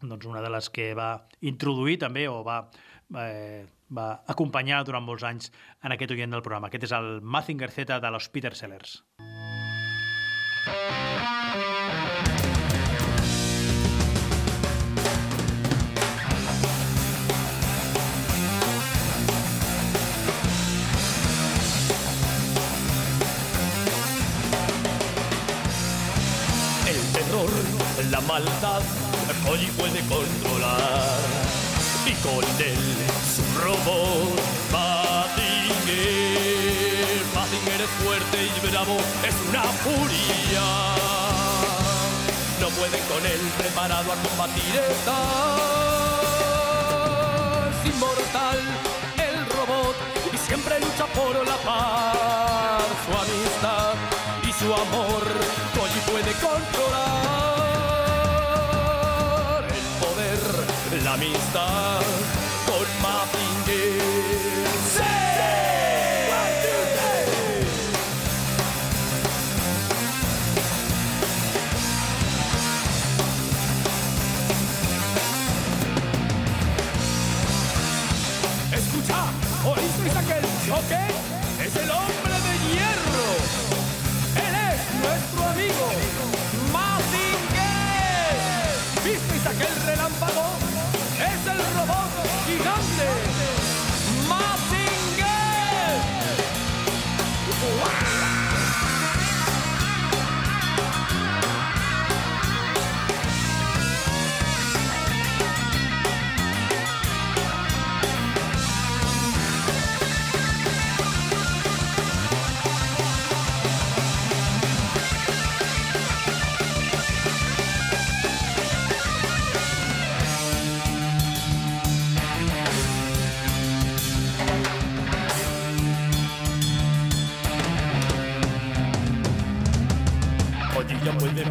[0.01, 1.09] doncs, una de les que va
[1.41, 2.59] introduir també o va,
[3.21, 5.51] eh, va acompanyar durant molts anys
[5.83, 6.67] en aquest oient del programa.
[6.67, 9.03] Aquest és el Mazinger Z de los Peter Sellers.
[26.85, 27.51] El terror,
[28.11, 29.14] la maldad,
[29.45, 31.19] Koji puede controlar.
[32.05, 32.77] Y con él
[33.35, 34.39] su robot,
[34.71, 36.05] Mazinger.
[37.33, 38.97] Mazinger es fuerte y bravo,
[39.27, 40.67] es una furia.
[42.61, 45.15] No pueden con él, preparado a combatir estás.
[47.85, 48.59] Inmortal,
[49.17, 49.95] el robot,
[50.33, 53.95] y siempre lucha por la paz, su amistad
[54.47, 55.44] y su amor.
[61.15, 62.01] Amistad
[62.65, 64.01] con Mazinger.
[64.93, 64.94] ¡Sí!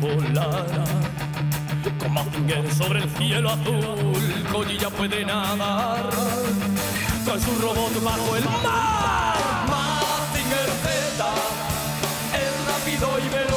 [0.04, 0.66] Puede volar.
[1.98, 6.10] Con Mazinger sobre el cielo azul, Collilla puede nadar.
[7.24, 9.36] Con su robot bajo el mar.
[9.70, 11.24] Mazinger Z
[12.34, 13.53] es rápido y veloz.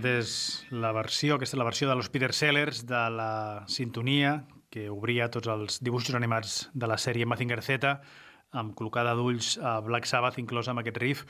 [0.00, 4.46] Aquest és la versió, aquesta és la versió de los Peter Sellers de la sintonia
[4.72, 7.90] que obria tots els dibuixos animats de la sèrie Mazinger Z
[8.56, 11.26] amb col·locada d'ulls a Black Sabbath inclòs amb aquest riff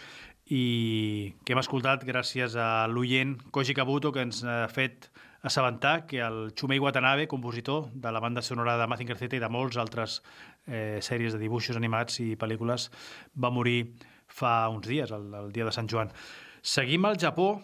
[0.54, 5.10] i que hem escoltat gràcies a l'oient Koji Kabuto que ens ha fet
[5.42, 9.50] assabentar que el Chumei Watanabe, compositor de la banda sonora de Mazinger Z i de
[9.50, 10.20] molts altres
[10.68, 12.86] eh, sèries de dibuixos animats i pel·lícules,
[13.34, 13.96] va morir
[14.30, 16.14] fa uns dies, el, el dia de Sant Joan.
[16.62, 17.56] Seguim al Japó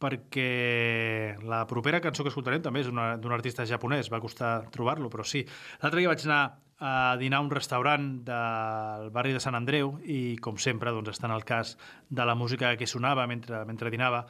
[0.00, 5.26] perquè la propera cançó que escoltarem també és d'un artista japonès, va costar trobar-lo, però
[5.26, 5.44] sí.
[5.82, 6.42] L'altre dia vaig anar
[6.80, 11.34] a dinar a un restaurant del barri de Sant Andreu i, com sempre, doncs, estant
[11.34, 11.76] al cas
[12.08, 14.24] de la música que sonava mentre, mentre dinava,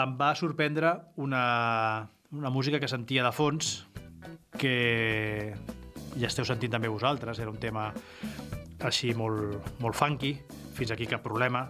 [0.00, 3.74] em va sorprendre una, una música que sentia de fons
[4.56, 5.52] que
[6.16, 7.90] ja esteu sentint també vosaltres, era un tema
[8.82, 10.32] així molt, molt funky,
[10.72, 11.66] fins aquí cap problema,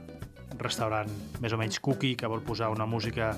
[0.59, 3.33] restaurant més o menys cookie que vol posar una música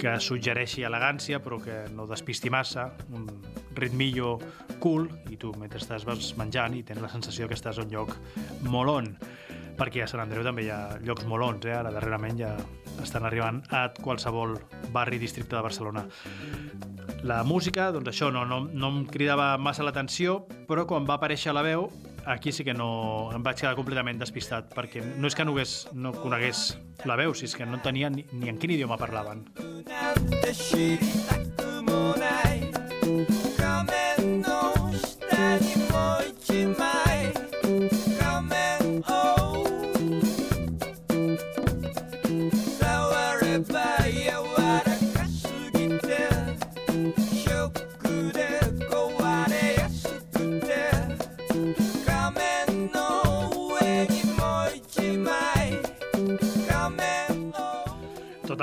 [0.00, 3.28] que suggereixi elegància però que no despisti massa, un
[3.76, 4.38] ritmillo
[4.80, 7.92] cool i tu mentre estàs vas menjant i tens la sensació que estàs a un
[7.92, 8.16] lloc
[8.66, 9.14] molt on
[9.80, 11.72] perquè a Sant Andreu també hi ha llocs molt ons, eh?
[11.72, 12.52] ara darrerament ja
[13.00, 14.58] estan arribant a qualsevol
[14.92, 16.04] barri districte de Barcelona.
[17.24, 21.54] La música, doncs això, no, no, no em cridava massa l'atenció, però quan va aparèixer
[21.56, 21.88] la veu,
[22.30, 25.76] aquí sí que no em vaig quedar completament despistat, perquè no és que no, hagués,
[25.92, 26.64] no conegués
[27.08, 29.46] la veu, si és que no tenia ni, ni en quin idioma parlaven.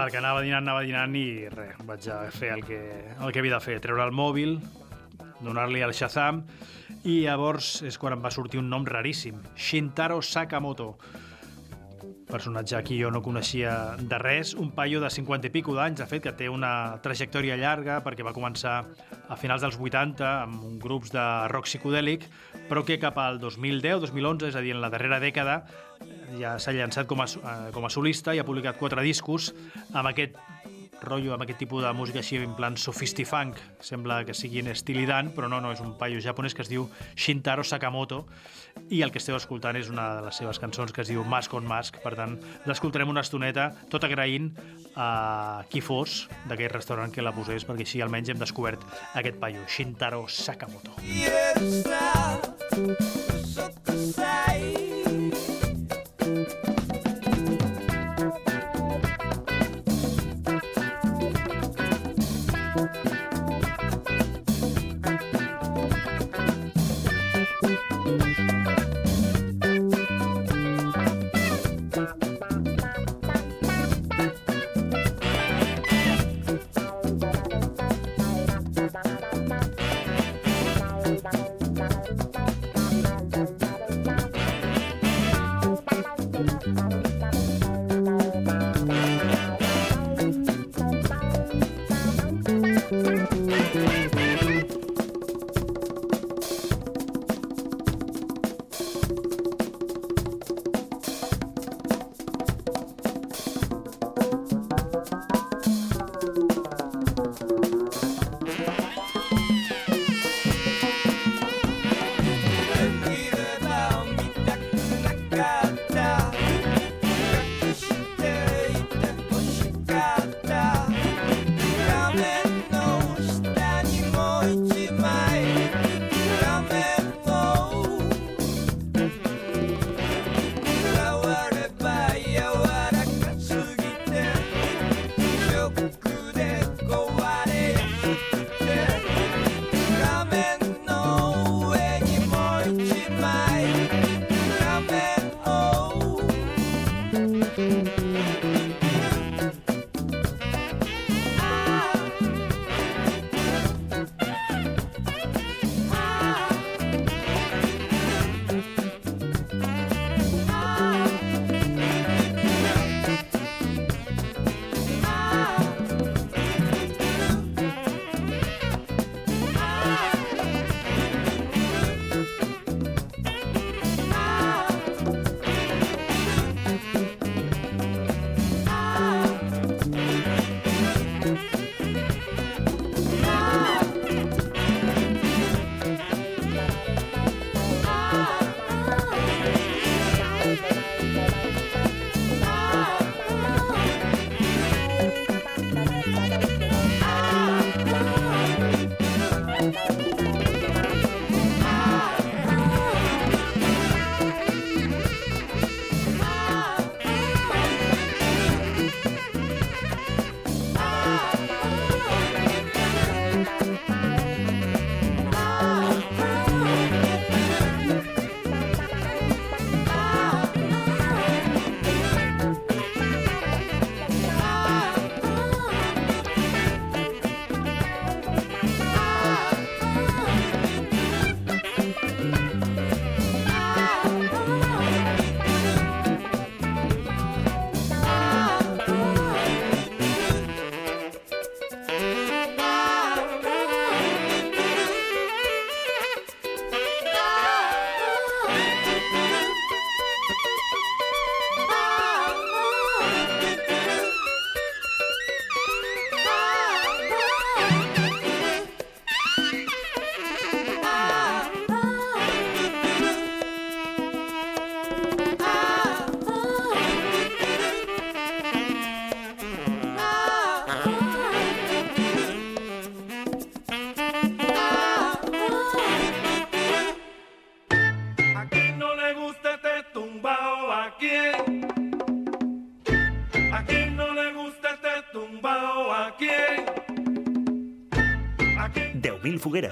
[0.08, 2.78] Total, que anava dinant, anava dinant i res, vaig a fer el que,
[3.20, 4.54] el que havia de fer, treure el mòbil,
[5.44, 6.40] donar-li al Shazam
[7.04, 10.94] i llavors és quan em va sortir un nom raríssim, Shintaro Sakamoto,
[12.32, 16.08] personatge aquí jo no coneixia de res, un paio de 50 i pico d'anys, de
[16.08, 18.78] fet, que té una trajectòria llarga perquè va començar
[19.28, 22.30] a finals dels 80 amb grups de rock psicodèlic,
[22.68, 25.62] però que cap al 2010-2011, és a dir, en la darrera dècada,
[26.40, 29.54] ja s'ha llançat com a, eh, com a solista i ha publicat quatre discos
[29.94, 30.36] amb aquest
[31.02, 35.06] rotllo, amb aquest tipus de música així en plan sofistifunk, sembla que sigui en estil
[35.08, 38.26] Dan, però no, no, és un paio japonès que es diu Shintaro Sakamoto
[38.94, 41.54] i el que esteu escoltant és una de les seves cançons que es diu Mask
[41.58, 42.38] on Mask, per tant
[42.70, 44.52] l'escoltarem una estoneta, tot agraint
[44.96, 48.84] a qui fos d'aquest restaurant que la posés, perquè així almenys hem descobert
[49.16, 50.98] aquest paio, Shintaro Sakamoto.
[51.08, 52.57] 言
[52.96, 54.47] Shut the sound.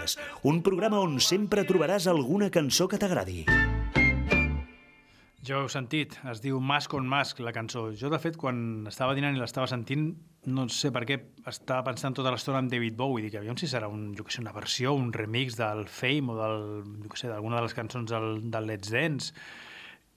[0.05, 3.45] 10.000 fogueres, un programa on sempre trobaràs alguna cançó que t'agradi.
[5.45, 7.91] Ja ho heu sentit, es diu Mask on Mask, la cançó.
[7.93, 10.07] Jo, de fet, quan estava dinant i l'estava sentint,
[10.49, 13.87] no sé per què, estava pensant tota l'estona en David Bowie, dic, aviam si serà
[13.87, 16.65] un, jo que sé, una versió, un remix del Fame o del,
[17.03, 19.45] jo que sé, d'alguna de les cançons del, del Let's Dance,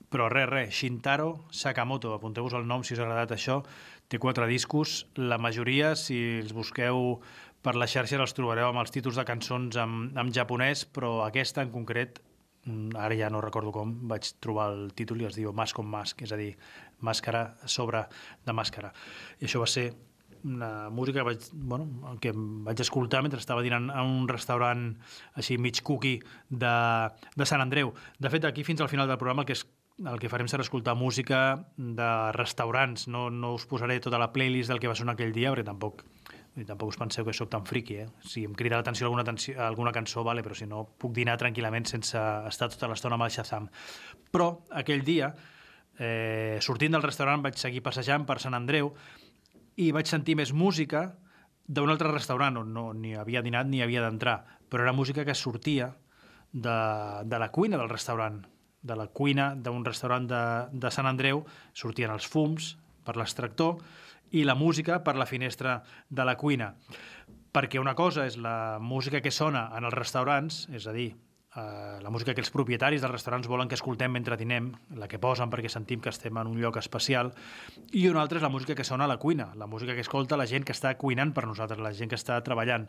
[0.09, 3.61] però res, res, Shintaro Sakamoto, apunteu-vos el nom si us ha agradat això,
[4.09, 7.19] té quatre discos, la majoria, si els busqueu
[7.63, 11.65] per les xarxes, els trobareu amb els títols de cançons en, en japonès, però aquesta
[11.65, 12.21] en concret,
[12.65, 15.89] mm, ara ja no recordo com, vaig trobar el títol i es diu Mask on
[15.91, 16.53] Mask, és a dir,
[17.01, 18.05] màscara sobre
[18.47, 18.93] de màscara.
[19.41, 19.91] I això va ser
[20.45, 24.93] una música que vaig, bueno, que vaig escoltar mentre estava dinant a un restaurant
[25.35, 26.77] així mig cookie de,
[27.35, 27.93] de Sant Andreu.
[28.19, 29.65] De fet, aquí fins al final del programa el que, és,
[30.07, 31.43] el que farem serà escoltar música
[31.77, 33.09] de restaurants.
[33.11, 36.07] No, no us posaré tota la playlist del que va sonar aquell dia, perquè tampoc
[36.59, 38.09] i tampoc us penseu que sóc tan friqui, eh?
[38.25, 41.87] Si em crida l'atenció alguna, atenció, alguna cançó, vale, però si no, puc dinar tranquil·lament
[41.87, 43.69] sense estar tota l'estona amb el Shazam.
[44.35, 44.49] Però
[44.81, 45.31] aquell dia,
[45.99, 48.93] eh, sortint del restaurant, vaig seguir passejant per Sant Andreu
[49.79, 51.07] i vaig sentir més música
[51.69, 55.37] d'un altre restaurant on no ni havia dinat ni havia d'entrar, però era música que
[55.37, 55.93] sortia
[56.53, 56.79] de,
[57.25, 58.41] de la cuina del restaurant,
[58.83, 60.43] de la cuina d'un restaurant de,
[60.73, 61.45] de Sant Andreu,
[61.75, 63.79] sortien els fums per l'extractor
[64.31, 66.75] i la música per la finestra de la cuina.
[67.53, 71.15] Perquè una cosa és la música que sona en els restaurants, és a dir,
[71.57, 75.19] eh, la música que els propietaris dels restaurants volen que escoltem mentre dinem, la que
[75.19, 77.33] posen perquè sentim que estem en un lloc especial,
[77.93, 80.37] i una altra és la música que sona a la cuina, la música que escolta
[80.37, 82.89] la gent que està cuinant per nosaltres, la gent que està treballant.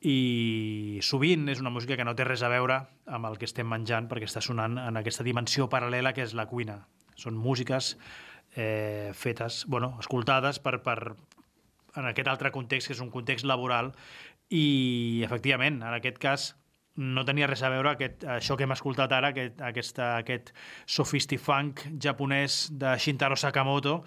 [0.00, 3.68] I sovint és una música que no té res a veure amb el que estem
[3.68, 6.86] menjant perquè està sonant en aquesta dimensió paral·lela que és la cuina.
[7.20, 7.96] Són músiques
[8.56, 11.14] eh, fetes, bueno, escoltades per, per,
[11.96, 13.92] en aquest altre context, que és un context laboral,
[14.50, 16.50] i efectivament, en aquest cas,
[17.00, 20.50] no tenia res a veure aquest, això que hem escoltat ara, aquest, aquesta, aquest
[20.90, 24.00] sophistifunk japonès de Shintaro Sakamoto,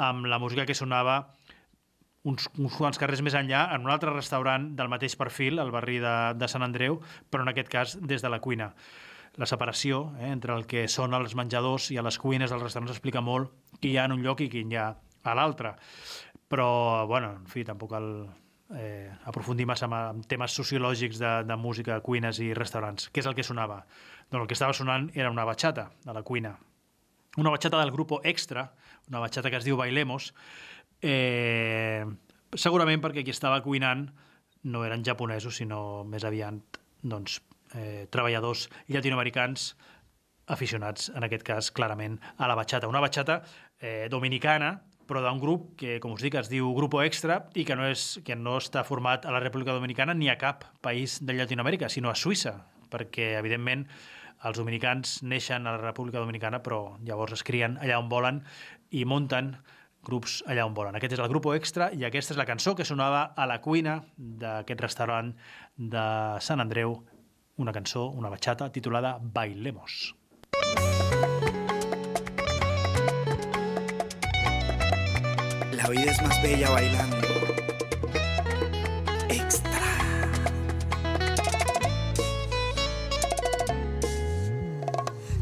[0.00, 1.20] amb la música que sonava
[2.24, 5.98] uns, uns quants carrers més enllà, en un altre restaurant del mateix perfil, al barri
[6.02, 8.72] de, de Sant Andreu, però en aquest cas des de la cuina.
[9.40, 12.92] La separació eh, entre el que són els menjadors i a les cuines dels restaurants
[12.92, 15.74] explica molt qui hi ha en un lloc i qui hi ha a l'altre.
[16.52, 18.10] Però, bueno, en fi, tampoc el,
[18.76, 23.08] eh, aprofundir massa en temes sociològics de, de música, cuines i restaurants.
[23.12, 23.82] Què és el que sonava?
[24.30, 26.56] Doncs el que estava sonant era una batxata de la cuina.
[27.40, 28.72] Una batxata del grup Extra,
[29.08, 30.34] una batxata que es diu Bailemos,
[31.00, 32.04] eh,
[32.54, 34.10] segurament perquè qui estava cuinant
[34.62, 37.40] no eren japonesos, sinó més aviat doncs,
[37.74, 39.72] eh, treballadors llatinoamericans
[40.52, 42.88] aficionats, en aquest cas, clarament, a la batxata.
[42.90, 43.40] Una batxata
[43.78, 44.74] eh, dominicana,
[45.06, 48.20] però d'un grup que, com us dic, es diu Grupo Extra i que no, és,
[48.26, 52.10] que no està format a la República Dominicana ni a cap país de Llatinoamèrica, sinó
[52.10, 52.56] a Suïssa,
[52.92, 53.86] perquè, evidentment,
[54.42, 58.42] els dominicans neixen a la República Dominicana, però llavors es crien allà on volen
[58.90, 59.54] i munten
[60.02, 60.96] grups allà on volen.
[60.98, 64.00] Aquest és el Grupo Extra i aquesta és la cançó que sonava a la cuina
[64.16, 65.30] d'aquest restaurant
[65.78, 66.06] de
[66.42, 66.98] Sant Andreu,
[67.56, 70.16] una cançó, una batxata titulada Bailemos.
[75.72, 77.16] La vida es más bella bailando.
[79.28, 79.70] Extra.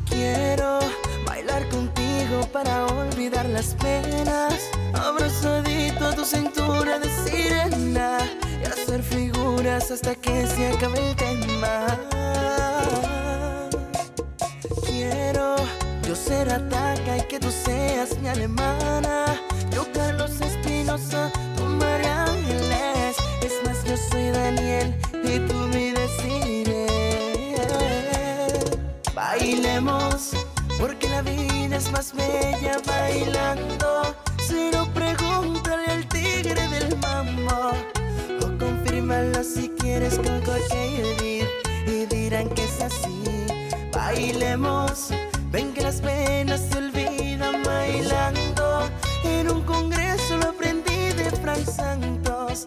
[0.09, 0.81] Quiero
[1.27, 4.71] bailar contigo para olvidar las penas.
[4.95, 8.19] Abrazadito a tu cintura de sirena
[8.91, 11.86] hacer figuras hasta que se acabe el tema.
[14.84, 15.55] Quiero
[16.03, 19.26] yo ser Ataca y que tú seas mi alemana.
[19.72, 23.16] Yo Carlos Espinosa, tú María Ángeles.
[23.43, 26.86] Es más, yo soy Daniel y tú mi Desiree.
[29.14, 30.30] Bailemos,
[30.80, 34.16] porque la vida es más bella bailando.
[40.09, 41.44] Con Coche
[41.86, 43.22] y dirán que es así.
[43.92, 45.11] Bailemos,
[45.53, 48.88] ven que las penas se olvidan bailando.
[49.24, 52.66] En un congreso lo aprendí de Frank Santos.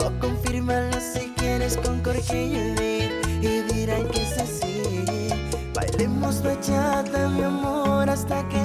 [0.00, 5.28] O confírmalo si quieres con Jorge y y dirán que es así.
[5.74, 8.61] Bailemos bachata, mi amor, hasta que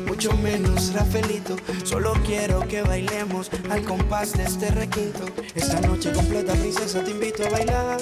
[0.00, 1.56] mucho menos Rafaelito.
[1.84, 5.24] Solo quiero que bailemos al compás de este requinto.
[5.54, 7.98] Esta noche completa, princesa, te invito a bailar.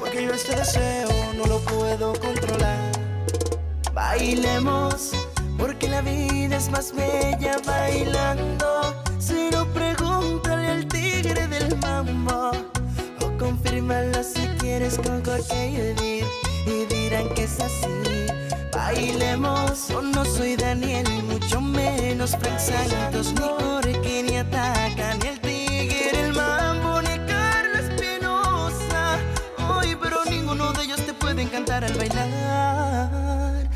[0.00, 2.92] Porque yo este deseo no lo puedo controlar.
[3.92, 5.12] Bailemos,
[5.58, 9.02] porque la vida es más bella bailando.
[9.18, 12.50] Si no, pregúntale al tigre del mambo.
[13.20, 15.22] O confírmalo si quieres con.
[16.66, 18.25] Y dirán que es así.
[18.86, 25.26] Bailemos, yo no soy Daniel, ni mucho menos Frank Santos, ni Jorge, ni Ataca, ni
[25.26, 29.18] el tigre, el mambo, ni Carlos Espinosa.
[29.58, 33.68] Ay, pero ninguno de ellos te puede encantar al bailar.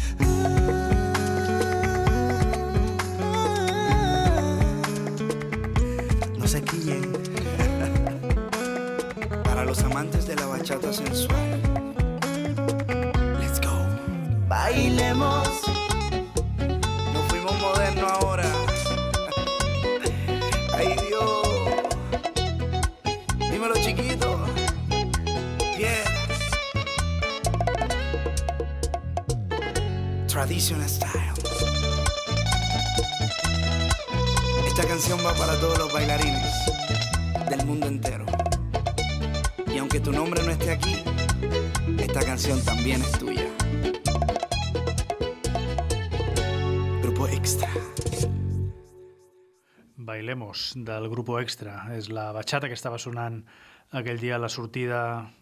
[6.39, 7.13] No se quillen.
[9.43, 11.30] Para los amantes de la bachata sensual.
[15.21, 15.49] Bailemos,
[17.12, 18.45] Nos fuimos modernos ahora.
[20.75, 21.47] Ay Dios.
[23.51, 24.47] Dímelo chiquito.
[25.77, 26.05] Yeah.
[30.27, 31.35] Traditional style.
[34.66, 36.51] Esta canción va para todos los bailarines
[37.51, 38.25] del mundo entero.
[39.66, 41.05] Y aunque tu nombre no esté aquí,
[41.99, 43.30] esta canción también es tuya.
[50.21, 51.87] Bailemos, del Grupo Extra.
[51.97, 53.39] És la batxata que estava sonant
[53.97, 54.99] aquell dia a la sortida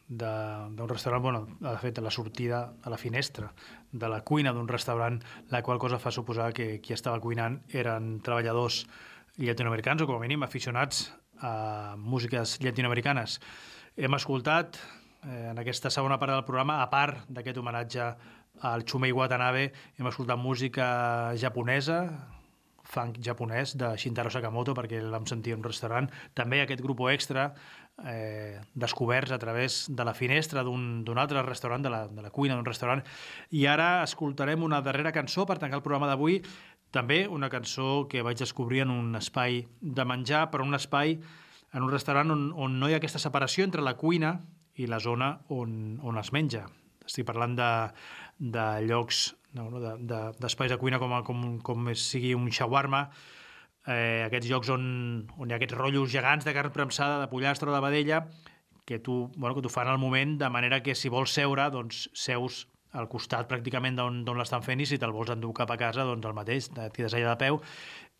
[0.07, 3.51] d'un restaurant, bueno, de fet, a la sortida a la finestra
[3.91, 5.19] de la cuina d'un restaurant,
[5.51, 8.85] la qual cosa fa suposar que qui estava cuinant eren treballadors
[9.35, 11.09] llatinoamericans o com a mínim aficionats
[11.43, 13.41] a músiques llatinoamericanes.
[13.99, 18.13] Hem escoltat eh, en aquesta segona part del programa, a part d'aquest homenatge
[18.63, 22.05] al Chumei Watanabe, hem escoltat música japonesa,
[22.89, 26.09] funk japonès de Shintaro Sakamoto perquè el vam sentir en un restaurant.
[26.35, 27.51] També aquest grup extra
[28.05, 32.57] eh, descoberts a través de la finestra d'un altre restaurant, de la, de la cuina
[32.57, 33.05] d'un restaurant.
[33.51, 36.41] I ara escoltarem una darrera cançó per tancar el programa d'avui.
[36.91, 41.19] També una cançó que vaig descobrir en un espai de menjar, però un espai
[41.75, 44.39] en un restaurant on, on no hi ha aquesta separació entre la cuina
[44.79, 46.65] i la zona on, on es menja.
[47.05, 47.69] Estic parlant de,
[48.39, 53.09] de llocs, no, d'espais de, d'espais de cuina com, com, com sigui un shawarma,
[53.87, 54.87] eh, aquests llocs on,
[55.39, 58.27] on hi ha aquests rotllos gegants de carn premsada, de pollastre o de vedella,
[58.89, 62.09] que tu, bueno, que t'ho fan al moment, de manera que si vols seure, doncs
[62.17, 66.07] seus al costat pràcticament d'on l'estan fent i si te'l vols endur cap a casa,
[66.09, 67.61] doncs el mateix, et quedes allà de peu.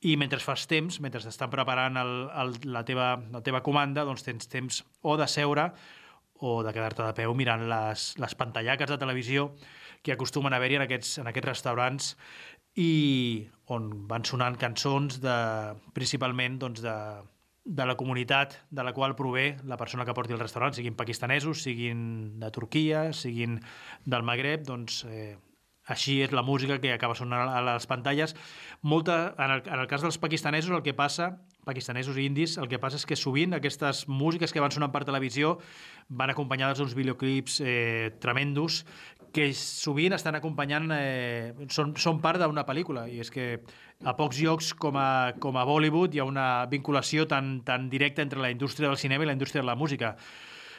[0.05, 2.13] I mentre fas temps, mentre t'estan preparant el,
[2.43, 5.71] el, la, teva, la teva comanda, doncs tens temps o de seure
[6.39, 9.49] o de quedar-te de peu mirant les, les pantallaques de televisió
[10.03, 12.13] que acostumen a haver-hi en, aquests, en aquests restaurants
[12.79, 15.35] i on van sonant cançons de,
[15.97, 16.95] principalment doncs de,
[17.69, 21.65] de la comunitat de la qual prové la persona que porti el restaurant, siguin pakistanesos,
[21.67, 23.59] siguin de Turquia, siguin
[24.07, 25.37] del Magreb, doncs eh,
[25.89, 28.35] així és la música que acaba sonant a les pantalles.
[28.81, 31.35] Molta, en, el, en el cas dels pakistanesos el que passa,
[31.69, 35.05] pakistanesos i indis, el que passa és que sovint aquestes músiques que van sonant per
[35.05, 35.59] televisió
[36.09, 38.83] van acompanyades d'uns videoclips eh, tremendos
[39.33, 43.49] que sovint estan acompanyant, eh, són, són part d'una pel·lícula, i és que
[44.05, 48.25] a pocs llocs com a, com a Bollywood hi ha una vinculació tan, tan directa
[48.25, 50.17] entre la indústria del cinema i la indústria de la música.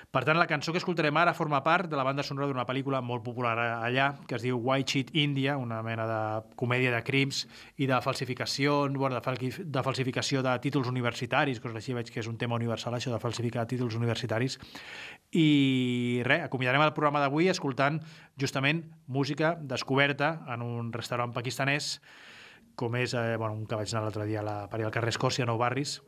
[0.10, 2.98] Per tant, la cançó que escoltarem ara forma part de la banda sonora d'una pel·lícula
[3.06, 6.22] molt popular allà, que es diu White Sheet India, una mena de
[6.58, 7.44] comèdia de crims
[7.78, 12.24] i de falsificació, bueno, de, falqui, de falsificació de títols universitaris, coses així, veig que
[12.24, 14.58] és un tema universal, això de falsificar títols universitaris.
[15.30, 18.02] I res, acomiadarem el programa d'avui escoltant
[18.42, 22.00] justament música descoberta en un restaurant pakistanès,
[22.74, 25.14] com és eh, bueno, un que vaig anar l'altre dia a la, per al carrer
[25.14, 26.00] Escòcia, Nou Barris.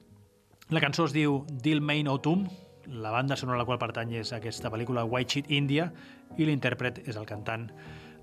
[0.74, 2.50] La cançó es diu Dil Main Autumn,
[2.87, 5.91] la banda sonora a la qual pertany és aquesta pel·lícula White Sheet India
[6.37, 7.71] i l'intèrpret és el cantant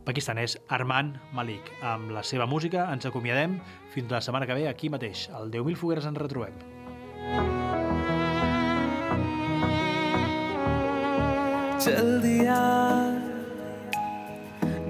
[0.07, 1.71] pakistanès Arman Malik.
[1.81, 3.59] Amb la seva música ens acomiadem
[3.95, 5.29] fins la setmana que ve aquí mateix.
[5.31, 6.59] Al 10.000 fogueres ens retrobem.
[11.83, 12.59] चल दिया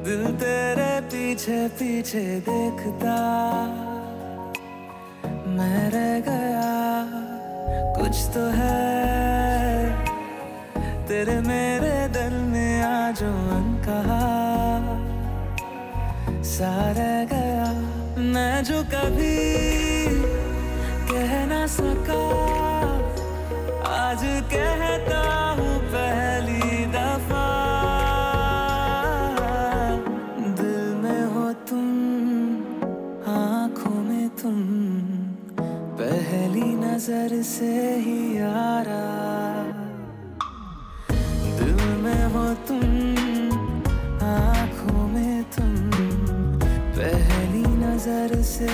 [0.05, 3.15] दिल तेरे पीछे पीछे देखता
[5.57, 6.69] मैं रह गया
[7.97, 9.26] कुछ तो है
[11.08, 13.20] तेरे मेरे दिल में आज
[13.84, 14.24] कहा
[16.44, 17.68] सा रह गया
[18.32, 19.38] मैं जो कभी
[21.08, 22.20] कह ना सका।
[23.88, 24.20] आज
[24.52, 25.22] कहता
[25.58, 27.48] हूँ पहली दफ़ा।
[30.60, 31.88] दिल में हो तुम,
[33.32, 34.60] आँखों में तुम,
[36.00, 39.37] पहली नज़र से ही यारा दिल
[48.07, 48.67] पहली नजर से